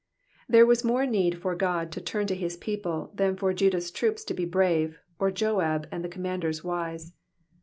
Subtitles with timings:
[0.49, 4.23] There was more need for God to turn to his people than for Jndah's troops
[4.23, 7.13] to be brave, or Joab and the commanders wise.